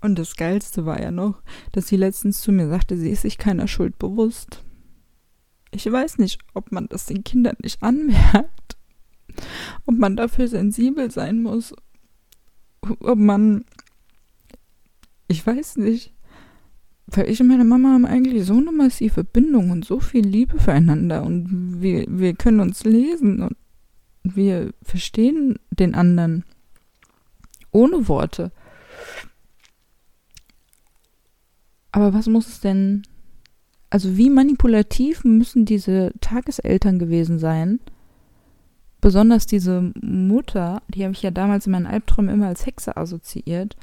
Und 0.00 0.18
das 0.18 0.36
Geilste 0.36 0.86
war 0.86 1.00
ja 1.00 1.10
noch, 1.10 1.42
dass 1.72 1.88
sie 1.88 1.96
letztens 1.96 2.40
zu 2.40 2.52
mir 2.52 2.68
sagte, 2.68 2.96
sie 2.96 3.10
ist 3.10 3.22
sich 3.22 3.38
keiner 3.38 3.66
Schuld 3.66 3.98
bewusst. 3.98 4.64
Ich 5.72 5.90
weiß 5.90 6.18
nicht, 6.18 6.38
ob 6.54 6.70
man 6.70 6.86
das 6.88 7.06
den 7.06 7.24
Kindern 7.24 7.56
nicht 7.62 7.82
anmerkt, 7.82 8.75
ob 9.86 9.96
man 9.96 10.16
dafür 10.16 10.48
sensibel 10.48 11.10
sein 11.10 11.42
muss, 11.42 11.74
ob 12.82 13.18
man, 13.18 13.64
ich 15.28 15.46
weiß 15.46 15.76
nicht, 15.76 16.12
weil 17.06 17.30
ich 17.30 17.40
und 17.40 17.48
meine 17.48 17.64
Mama 17.64 17.92
haben 17.92 18.04
eigentlich 18.04 18.44
so 18.44 18.54
eine 18.54 18.72
massive 18.72 19.22
Bindung 19.22 19.70
und 19.70 19.84
so 19.84 20.00
viel 20.00 20.26
Liebe 20.26 20.58
füreinander 20.58 21.22
und 21.22 21.80
wir, 21.80 22.04
wir 22.08 22.34
können 22.34 22.60
uns 22.60 22.84
lesen 22.84 23.42
und 23.42 23.56
wir 24.24 24.72
verstehen 24.82 25.58
den 25.70 25.94
anderen 25.94 26.44
ohne 27.70 28.08
Worte. 28.08 28.50
Aber 31.92 32.12
was 32.12 32.26
muss 32.26 32.48
es 32.48 32.60
denn, 32.60 33.02
also 33.88 34.16
wie 34.16 34.28
manipulativ 34.28 35.24
müssen 35.24 35.64
diese 35.64 36.12
Tageseltern 36.20 36.98
gewesen 36.98 37.38
sein? 37.38 37.80
Besonders 39.06 39.46
diese 39.46 39.92
Mutter, 40.02 40.82
die 40.88 41.04
habe 41.04 41.12
ich 41.12 41.22
ja 41.22 41.30
damals 41.30 41.66
in 41.66 41.70
meinen 41.70 41.86
Albträumen 41.86 42.34
immer 42.34 42.48
als 42.48 42.66
Hexe 42.66 42.96
assoziiert, 42.96 43.76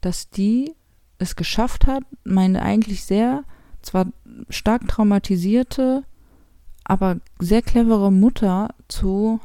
dass 0.00 0.28
die 0.28 0.74
es 1.18 1.36
geschafft 1.36 1.86
hat, 1.86 2.02
meine 2.24 2.60
eigentlich 2.60 3.04
sehr, 3.04 3.44
zwar 3.80 4.06
stark 4.48 4.88
traumatisierte, 4.88 6.02
aber 6.82 7.20
sehr 7.38 7.62
clevere 7.62 8.10
Mutter 8.10 8.74
zu 8.88 9.38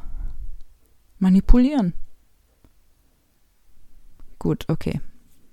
manipulieren. 1.20 1.94
Gut, 4.40 4.66
okay. 4.70 5.02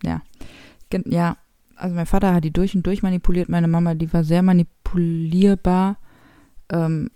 Ja. 0.02 0.22
Ja, 1.04 1.36
also 1.76 1.94
mein 1.94 2.06
Vater 2.06 2.32
hat 2.32 2.44
die 2.44 2.54
durch 2.54 2.74
und 2.74 2.86
durch 2.86 3.02
manipuliert, 3.02 3.50
meine 3.50 3.68
Mama, 3.68 3.92
die 3.96 4.10
war 4.14 4.24
sehr 4.24 4.42
manipulierbar. 4.42 5.98
Ähm, 6.70 7.10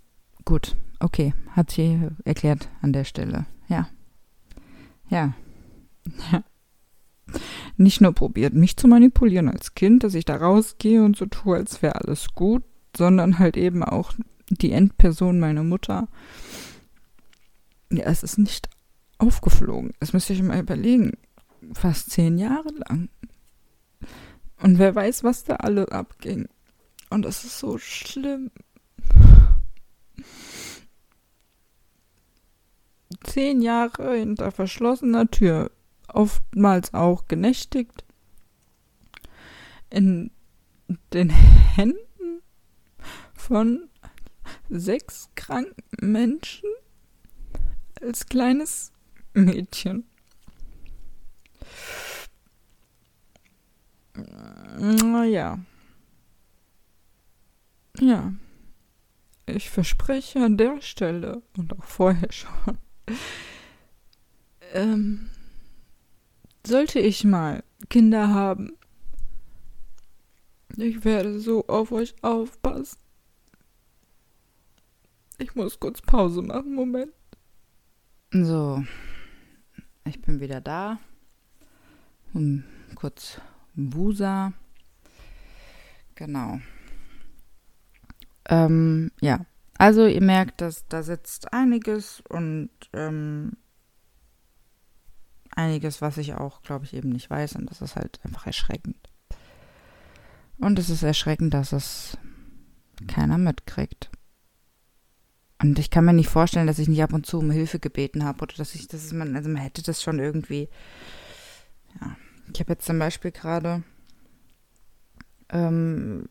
gut, 0.45 0.75
okay, 0.99 1.33
hat 1.51 1.71
sie 1.71 1.99
erklärt 2.25 2.69
an 2.81 2.93
der 2.93 3.03
Stelle. 3.03 3.45
Ja. 3.67 3.89
Ja. 5.09 5.33
Ja. 6.31 6.43
Nicht 7.75 8.01
nur 8.01 8.13
probiert, 8.13 8.53
mich 8.53 8.77
zu 8.77 8.87
manipulieren 8.87 9.49
als 9.49 9.75
Kind, 9.75 10.03
dass 10.03 10.13
ich 10.13 10.25
da 10.25 10.37
rausgehe 10.37 11.03
und 11.03 11.17
so 11.17 11.25
tue, 11.25 11.57
als 11.57 11.81
wäre 11.81 11.95
alles 11.95 12.29
gut, 12.33 12.63
sondern 12.95 13.37
halt 13.37 13.57
eben 13.57 13.83
auch 13.83 14.13
die 14.49 14.71
Endperson, 14.71 15.39
meine 15.39 15.63
Mutter. 15.63 16.07
Ja, 17.91 18.05
es 18.05 18.23
ist 18.23 18.37
nicht 18.37 18.69
aufgeflogen. 19.17 19.93
Das 19.99 20.13
müsst 20.13 20.29
ihr 20.29 20.37
euch 20.37 20.43
mal 20.43 20.59
überlegen 20.59 21.13
fast 21.73 22.11
zehn 22.11 22.37
Jahre 22.37 22.69
lang. 22.87 23.09
Und 24.61 24.79
wer 24.79 24.95
weiß, 24.95 25.23
was 25.23 25.43
da 25.43 25.57
alle 25.57 25.91
abging. 25.91 26.47
Und 27.09 27.23
das 27.23 27.43
ist 27.43 27.59
so 27.59 27.77
schlimm. 27.77 28.51
Zehn 33.23 33.61
Jahre 33.61 34.15
hinter 34.15 34.51
verschlossener 34.51 35.29
Tür, 35.31 35.71
oftmals 36.07 36.93
auch 36.93 37.27
genächtigt, 37.27 38.03
in 39.89 40.31
den 41.13 41.29
Händen 41.29 42.41
von 43.33 43.89
sechs 44.69 45.29
kranken 45.35 45.83
Menschen 46.01 46.69
als 48.01 48.25
kleines 48.25 48.91
Mädchen. 49.33 50.05
Naja. 54.77 55.59
Ja. 57.99 58.33
Ich 59.45 59.69
verspreche 59.69 60.43
an 60.43 60.57
der 60.57 60.81
Stelle 60.81 61.41
und 61.55 61.77
auch 61.77 61.83
vorher 61.85 62.31
schon. 62.31 62.77
Ähm, 64.73 65.29
sollte 66.65 66.99
ich 66.99 67.23
mal 67.23 67.63
Kinder 67.89 68.29
haben, 68.29 68.77
ich 70.75 71.03
werde 71.05 71.39
so 71.39 71.65
auf 71.67 71.91
euch 71.91 72.15
aufpassen. 72.21 72.99
Ich 75.39 75.55
muss 75.55 75.79
kurz 75.79 76.01
Pause 76.01 76.41
machen, 76.41 76.75
Moment. 76.75 77.11
So, 78.31 78.83
ich 80.05 80.21
bin 80.21 80.39
wieder 80.39 80.61
da. 80.61 80.99
Um, 82.33 82.63
kurz 82.95 83.39
Busa. 83.73 84.53
Genau. 86.15 86.59
Ähm, 88.49 89.11
ja, 89.21 89.45
also 89.77 90.05
ihr 90.05 90.21
merkt, 90.21 90.61
dass 90.61 90.87
da 90.87 91.03
sitzt 91.03 91.53
einiges 91.53 92.21
und 92.29 92.69
ähm, 92.93 93.53
einiges, 95.51 96.01
was 96.01 96.17
ich 96.17 96.33
auch, 96.35 96.61
glaube 96.61 96.85
ich, 96.85 96.93
eben 96.93 97.09
nicht 97.09 97.29
weiß 97.29 97.55
und 97.55 97.69
das 97.69 97.81
ist 97.81 97.95
halt 97.95 98.19
einfach 98.23 98.45
erschreckend. 98.45 99.09
Und 100.59 100.79
es 100.79 100.89
ist 100.89 101.03
erschreckend, 101.03 101.53
dass 101.53 101.71
es 101.71 102.17
keiner 103.07 103.37
mitkriegt. 103.37 104.09
Und 105.59 105.79
ich 105.79 105.89
kann 105.89 106.05
mir 106.05 106.13
nicht 106.13 106.29
vorstellen, 106.29 106.67
dass 106.67 106.79
ich 106.79 106.87
nicht 106.87 107.01
ab 107.01 107.13
und 107.13 107.25
zu 107.25 107.39
um 107.39 107.51
Hilfe 107.51 107.79
gebeten 107.79 108.23
habe 108.23 108.41
oder 108.43 108.55
dass 108.55 108.75
ich, 108.75 108.87
das 108.87 109.03
ist 109.03 109.13
man, 109.13 109.35
also 109.35 109.49
man 109.49 109.61
hätte 109.61 109.81
das 109.81 110.01
schon 110.01 110.19
irgendwie. 110.19 110.69
Ja, 111.99 112.15
ich 112.53 112.59
habe 112.59 112.73
jetzt 112.73 112.85
zum 112.85 112.99
Beispiel 112.99 113.31
gerade 113.31 113.83
ähm, 115.49 116.29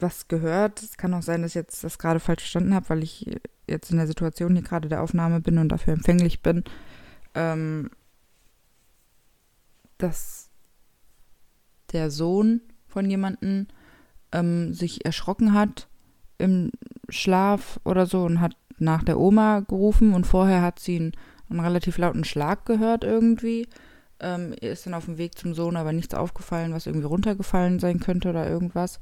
was 0.00 0.28
gehört. 0.28 0.82
Es 0.82 0.96
kann 0.96 1.14
auch 1.14 1.22
sein, 1.22 1.42
dass 1.42 1.52
ich 1.52 1.56
jetzt 1.56 1.84
das 1.84 1.98
gerade 1.98 2.20
falsch 2.20 2.42
verstanden 2.42 2.74
habe, 2.74 2.88
weil 2.88 3.02
ich 3.02 3.26
jetzt 3.66 3.90
in 3.90 3.98
der 3.98 4.06
Situation 4.06 4.54
hier 4.54 4.62
gerade 4.62 4.88
der 4.88 5.02
Aufnahme 5.02 5.40
bin 5.40 5.58
und 5.58 5.68
dafür 5.68 5.94
empfänglich 5.94 6.42
bin, 6.42 6.64
ähm, 7.34 7.90
dass 9.98 10.50
der 11.92 12.10
Sohn 12.10 12.60
von 12.86 13.08
jemandem 13.08 13.66
ähm, 14.32 14.74
sich 14.74 15.04
erschrocken 15.04 15.54
hat 15.54 15.88
im 16.38 16.70
Schlaf 17.08 17.80
oder 17.84 18.06
so 18.06 18.24
und 18.24 18.40
hat 18.40 18.56
nach 18.78 19.02
der 19.02 19.18
Oma 19.18 19.60
gerufen 19.60 20.14
und 20.14 20.26
vorher 20.26 20.62
hat 20.62 20.78
sie 20.78 20.96
einen, 20.96 21.12
einen 21.50 21.60
relativ 21.60 21.98
lauten 21.98 22.24
Schlag 22.24 22.64
gehört 22.64 23.04
irgendwie. 23.04 23.66
Ähm, 24.20 24.52
ist 24.60 24.86
dann 24.86 24.94
auf 24.94 25.04
dem 25.04 25.18
Weg 25.18 25.38
zum 25.38 25.54
Sohn 25.54 25.76
aber 25.76 25.92
nichts 25.92 26.14
aufgefallen, 26.14 26.72
was 26.72 26.86
irgendwie 26.86 27.06
runtergefallen 27.06 27.78
sein 27.78 28.00
könnte 28.00 28.30
oder 28.30 28.48
irgendwas 28.48 28.98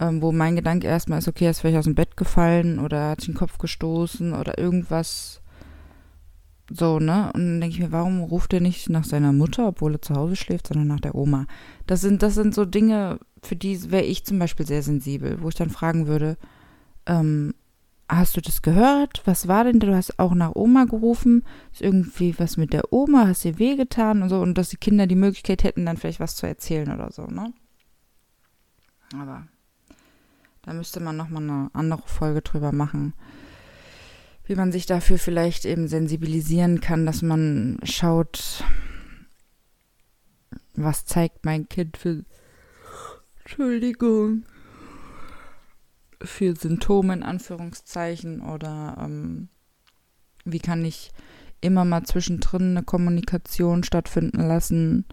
ähm, 0.00 0.22
wo 0.22 0.32
mein 0.32 0.56
Gedanke 0.56 0.86
erstmal 0.86 1.18
ist, 1.18 1.28
okay, 1.28 1.44
er 1.44 1.50
ist 1.52 1.60
vielleicht 1.60 1.78
aus 1.78 1.84
dem 1.84 1.94
Bett 1.94 2.16
gefallen 2.16 2.78
oder 2.78 3.10
hat 3.10 3.20
sich 3.20 3.30
den 3.30 3.38
Kopf 3.38 3.58
gestoßen 3.58 4.32
oder 4.32 4.58
irgendwas 4.58 5.40
so, 6.70 6.98
ne? 6.98 7.30
Und 7.34 7.40
dann 7.40 7.60
denke 7.60 7.74
ich 7.74 7.80
mir, 7.80 7.92
warum 7.92 8.22
ruft 8.22 8.54
er 8.54 8.60
nicht 8.60 8.88
nach 8.88 9.04
seiner 9.04 9.32
Mutter, 9.32 9.68
obwohl 9.68 9.94
er 9.94 10.02
zu 10.02 10.14
Hause 10.14 10.36
schläft, 10.36 10.68
sondern 10.68 10.88
nach 10.88 11.00
der 11.00 11.14
Oma? 11.14 11.46
Das 11.86 12.00
sind, 12.00 12.22
das 12.22 12.34
sind 12.34 12.54
so 12.54 12.64
Dinge, 12.64 13.18
für 13.42 13.56
die 13.56 13.90
wäre 13.90 14.04
ich 14.04 14.24
zum 14.24 14.38
Beispiel 14.38 14.66
sehr 14.66 14.82
sensibel, 14.82 15.42
wo 15.42 15.48
ich 15.48 15.54
dann 15.54 15.68
fragen 15.68 16.06
würde, 16.06 16.38
ähm, 17.06 17.54
hast 18.08 18.36
du 18.36 18.40
das 18.40 18.62
gehört? 18.62 19.22
Was 19.26 19.48
war 19.48 19.64
denn? 19.64 19.80
Du 19.80 19.94
hast 19.94 20.18
auch 20.18 20.34
nach 20.34 20.52
Oma 20.54 20.84
gerufen. 20.84 21.44
Ist 21.72 21.82
irgendwie 21.82 22.34
was 22.38 22.56
mit 22.56 22.72
der 22.72 22.92
Oma? 22.92 23.26
Hast 23.26 23.44
dir 23.44 23.58
wehgetan 23.58 24.22
und 24.22 24.28
so? 24.28 24.40
Und 24.40 24.56
dass 24.56 24.70
die 24.70 24.76
Kinder 24.76 25.06
die 25.06 25.14
Möglichkeit 25.16 25.64
hätten, 25.64 25.86
dann 25.86 25.96
vielleicht 25.96 26.20
was 26.20 26.36
zu 26.36 26.46
erzählen 26.46 26.90
oder 26.92 27.10
so, 27.10 27.26
ne? 27.26 27.52
Aber 29.18 29.46
da 30.64 30.72
müsste 30.72 31.00
man 31.00 31.16
nochmal 31.16 31.42
eine 31.42 31.70
andere 31.72 32.02
Folge 32.06 32.42
drüber 32.42 32.72
machen. 32.72 33.14
Wie 34.46 34.54
man 34.54 34.72
sich 34.72 34.86
dafür 34.86 35.18
vielleicht 35.18 35.64
eben 35.64 35.88
sensibilisieren 35.88 36.80
kann, 36.80 37.06
dass 37.06 37.22
man 37.22 37.78
schaut, 37.82 38.64
was 40.74 41.04
zeigt 41.04 41.44
mein 41.44 41.68
Kind 41.68 41.96
für 41.96 42.24
Entschuldigung 43.40 44.44
für 46.22 46.54
Symptome 46.56 47.12
in 47.12 47.22
Anführungszeichen 47.22 48.40
oder 48.40 48.96
ähm, 49.00 49.48
wie 50.44 50.58
kann 50.58 50.84
ich 50.84 51.10
immer 51.60 51.84
mal 51.84 52.04
zwischendrin 52.04 52.76
eine 52.76 52.82
Kommunikation 52.82 53.84
stattfinden 53.84 54.46
lassen, 54.46 55.06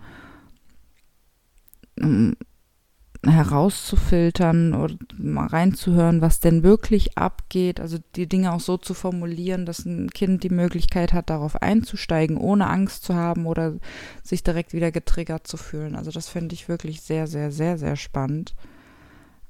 herauszufiltern 3.23 4.73
oder 4.73 4.95
mal 5.15 5.45
reinzuhören, 5.45 6.21
was 6.21 6.39
denn 6.39 6.63
wirklich 6.63 7.17
abgeht. 7.17 7.79
Also 7.79 7.99
die 8.15 8.27
Dinge 8.27 8.51
auch 8.51 8.59
so 8.59 8.77
zu 8.77 8.95
formulieren, 8.95 9.65
dass 9.65 9.85
ein 9.85 10.09
Kind 10.09 10.43
die 10.43 10.49
Möglichkeit 10.49 11.13
hat, 11.13 11.29
darauf 11.29 11.61
einzusteigen, 11.61 12.37
ohne 12.37 12.67
Angst 12.67 13.03
zu 13.03 13.13
haben 13.13 13.45
oder 13.45 13.75
sich 14.23 14.43
direkt 14.43 14.73
wieder 14.73 14.91
getriggert 14.91 15.45
zu 15.45 15.57
fühlen. 15.57 15.95
Also 15.95 16.09
das 16.09 16.29
finde 16.29 16.55
ich 16.55 16.67
wirklich 16.67 17.01
sehr, 17.01 17.27
sehr, 17.27 17.51
sehr, 17.51 17.77
sehr 17.77 17.95
spannend. 17.95 18.55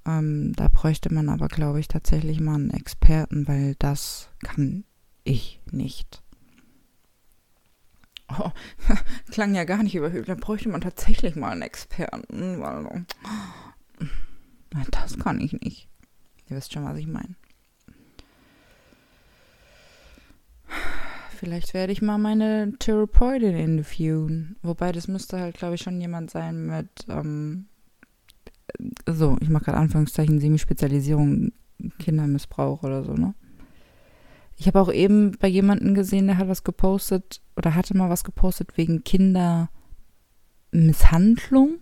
Ähm, 0.06 0.54
da 0.56 0.68
bräuchte 0.68 1.14
man 1.14 1.30
aber, 1.30 1.48
glaube 1.48 1.80
ich, 1.80 1.88
tatsächlich 1.88 2.42
mal 2.42 2.56
einen 2.56 2.72
Experten, 2.72 3.48
weil 3.48 3.76
das 3.80 4.30
kann 4.44 4.84
ich 5.24 5.62
nicht. 5.72 6.21
Oh, 8.40 8.52
klang 9.32 9.56
ja 9.56 9.64
gar 9.64 9.84
nicht 9.84 9.96
überhöht. 9.96 10.30
Da 10.30 10.36
bräuchte 10.36 10.70
man 10.70 10.82
tatsächlich 10.82 11.36
mal 11.36 11.52
einen 11.52 11.62
Experten. 11.62 12.62
Weil, 12.62 13.06
das 14.92 15.18
kann 15.20 15.40
ich 15.40 15.54
nicht. 15.54 15.88
Ihr 16.50 16.58
wisst 16.58 16.74
schon, 16.74 16.86
was 16.86 16.98
ich 16.98 17.08
meine. 17.08 17.36
Vielleicht 21.38 21.74
werde 21.74 21.92
ich 21.92 22.02
mal 22.02 22.18
meine 22.18 22.74
Therapeutin 22.78 23.56
interviewen. 23.56 24.58
Wobei, 24.62 24.92
das 24.92 25.08
müsste 25.08 25.40
halt, 25.40 25.58
glaube 25.58 25.76
ich, 25.76 25.82
schon 25.82 26.00
jemand 26.00 26.30
sein 26.30 26.68
mit, 26.68 26.90
ähm, 27.10 27.66
so, 29.08 29.38
ich 29.42 29.50
mache 29.50 29.66
gerade 29.66 29.80
Anführungszeichen, 29.80 30.40
Semispezialisierung 30.40 31.52
Kindermissbrauch 31.98 32.84
oder 32.84 33.04
so, 33.04 33.14
ne? 33.14 33.34
Ich 34.62 34.68
habe 34.68 34.80
auch 34.80 34.94
eben 34.94 35.32
bei 35.40 35.48
jemandem 35.48 35.96
gesehen, 35.96 36.28
der 36.28 36.38
hat 36.38 36.48
was 36.48 36.64
gepostet 36.64 37.42
oder 37.56 37.74
hatte 37.74 37.98
mal 37.98 38.12
was 38.12 38.24
gepostet 38.24 38.78
wegen 38.78 39.04
Kindermisshandlung. 39.04 41.80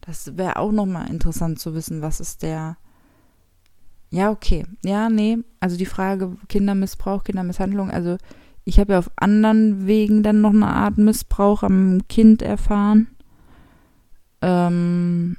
Das 0.00 0.38
wäre 0.38 0.56
auch 0.56 0.72
nochmal 0.72 1.10
interessant 1.10 1.58
zu 1.58 1.74
wissen, 1.74 2.00
was 2.00 2.20
ist 2.20 2.42
der. 2.42 2.78
Ja, 4.08 4.30
okay. 4.30 4.64
Ja, 4.82 5.10
nee. 5.10 5.40
Also 5.60 5.76
die 5.76 5.84
Frage 5.84 6.38
Kindermissbrauch, 6.48 7.22
Kindermisshandlung. 7.22 7.90
Also 7.90 8.16
ich 8.64 8.80
habe 8.80 8.94
ja 8.94 9.00
auf 9.00 9.10
anderen 9.16 9.86
Wegen 9.86 10.22
dann 10.22 10.40
noch 10.40 10.54
eine 10.54 10.68
Art 10.68 10.96
Missbrauch 10.96 11.62
am 11.62 12.00
Kind 12.08 12.40
erfahren. 12.40 13.08
Ähm, 14.40 15.36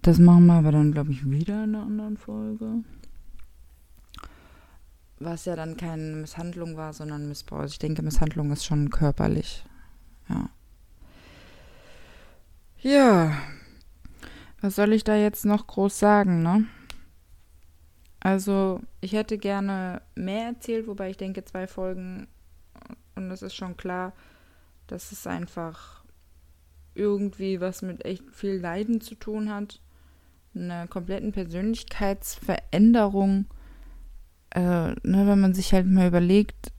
das 0.00 0.18
machen 0.18 0.46
wir 0.46 0.54
aber 0.54 0.72
dann, 0.72 0.92
glaube 0.92 1.12
ich, 1.12 1.30
wieder 1.30 1.64
in 1.64 1.74
einer 1.74 1.84
anderen 1.84 2.16
Folge 2.16 2.82
was 5.24 5.44
ja 5.44 5.56
dann 5.56 5.76
keine 5.76 6.16
Misshandlung 6.16 6.76
war, 6.76 6.92
sondern 6.92 7.28
Missbrauch. 7.28 7.60
Also 7.60 7.72
ich 7.72 7.78
denke, 7.78 8.02
Misshandlung 8.02 8.52
ist 8.52 8.64
schon 8.64 8.90
körperlich. 8.90 9.64
Ja. 10.28 10.50
Ja. 12.80 13.36
Was 14.60 14.76
soll 14.76 14.92
ich 14.92 15.04
da 15.04 15.16
jetzt 15.16 15.44
noch 15.44 15.66
groß 15.66 15.98
sagen, 15.98 16.42
ne? 16.42 16.66
Also, 18.20 18.80
ich 19.00 19.14
hätte 19.14 19.36
gerne 19.36 20.00
mehr 20.14 20.46
erzählt, 20.46 20.86
wobei 20.86 21.10
ich 21.10 21.16
denke, 21.16 21.44
zwei 21.44 21.66
Folgen 21.66 22.28
und 23.16 23.30
es 23.30 23.42
ist 23.42 23.54
schon 23.54 23.76
klar, 23.76 24.14
dass 24.86 25.12
es 25.12 25.26
einfach 25.26 26.02
irgendwie 26.94 27.60
was 27.60 27.82
mit 27.82 28.04
echt 28.04 28.24
viel 28.32 28.54
Leiden 28.54 29.00
zu 29.00 29.16
tun 29.16 29.52
hat. 29.52 29.80
Eine 30.54 30.86
kompletten 30.86 31.32
Persönlichkeitsveränderung 31.32 33.46
äh, 34.54 34.94
ne, 35.02 35.26
wenn 35.26 35.40
man 35.40 35.54
sich 35.54 35.72
halt 35.72 35.86
mal 35.86 36.08
überlegt, 36.08 36.72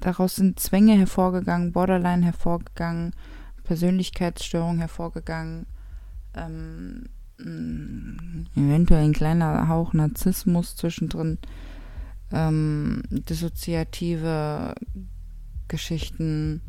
daraus 0.00 0.36
sind 0.36 0.60
Zwänge 0.60 0.94
hervorgegangen, 0.96 1.72
Borderline 1.72 2.24
hervorgegangen, 2.24 3.14
Persönlichkeitsstörung 3.64 4.78
hervorgegangen, 4.78 5.66
ähm, 6.34 7.08
eventuell 8.54 9.04
ein 9.04 9.12
kleiner 9.12 9.68
Hauch 9.68 9.92
Narzissmus 9.94 10.76
zwischendrin, 10.76 11.38
ähm, 12.30 13.02
dissoziative 13.10 14.74
Geschichten, 15.68 16.60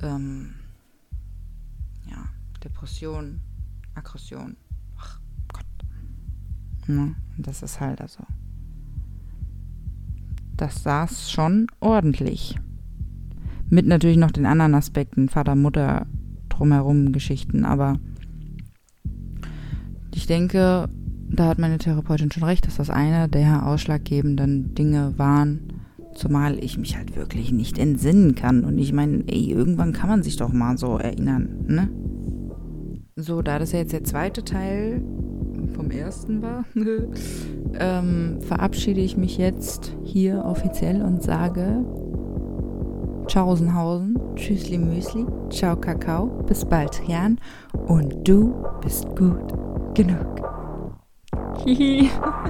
ähm, 0.00 0.54
ja, 2.08 2.24
Depression, 2.62 3.40
Aggression. 3.94 4.56
Ach 4.96 5.20
Gott. 5.52 5.66
Ne? 6.86 7.16
Das 7.36 7.62
ist 7.62 7.80
halt 7.80 8.00
also 8.00 8.24
das 10.60 10.82
saß 10.82 11.30
schon 11.30 11.66
ordentlich. 11.80 12.56
Mit 13.68 13.86
natürlich 13.86 14.16
noch 14.16 14.30
den 14.30 14.46
anderen 14.46 14.74
Aspekten, 14.74 15.28
Vater, 15.28 15.54
Mutter, 15.54 16.06
drumherum 16.48 17.12
Geschichten, 17.12 17.64
aber 17.64 17.98
ich 20.14 20.26
denke, 20.26 20.88
da 21.30 21.46
hat 21.46 21.58
meine 21.58 21.78
Therapeutin 21.78 22.30
schon 22.32 22.42
recht, 22.42 22.66
dass 22.66 22.76
das 22.76 22.90
eine 22.90 23.28
der 23.28 23.66
ausschlaggebenden 23.66 24.74
Dinge 24.74 25.14
waren, 25.16 25.72
zumal 26.14 26.62
ich 26.62 26.76
mich 26.76 26.96
halt 26.96 27.16
wirklich 27.16 27.52
nicht 27.52 27.78
entsinnen 27.78 28.34
kann. 28.34 28.64
Und 28.64 28.78
ich 28.78 28.92
meine, 28.92 29.22
ey, 29.28 29.50
irgendwann 29.50 29.92
kann 29.92 30.10
man 30.10 30.22
sich 30.22 30.36
doch 30.36 30.52
mal 30.52 30.76
so 30.76 30.98
erinnern, 30.98 31.64
ne? 31.68 31.88
So, 33.16 33.42
da 33.42 33.58
das 33.58 33.72
ja 33.72 33.78
jetzt 33.80 33.92
der 33.92 34.04
zweite 34.04 34.44
Teil 34.44 35.02
vom 35.74 35.90
ersten 35.90 36.42
war, 36.42 36.64
ähm, 37.78 38.40
verabschiede 38.40 39.00
ich 39.00 39.16
mich 39.16 39.38
jetzt 39.38 39.96
hier 40.04 40.44
offiziell 40.44 41.02
und 41.02 41.22
sage 41.22 41.84
Tschaußenhausen, 43.26 44.18
Tschüssli 44.34 44.78
Müsli, 44.78 45.24
Ciao 45.50 45.76
Kakao, 45.76 46.26
bis 46.46 46.64
bald 46.64 47.00
Jan 47.06 47.38
und 47.86 48.26
du 48.26 48.54
bist 48.80 49.06
gut 49.16 49.54
genug. 49.94 50.40
Hihi. 51.64 52.10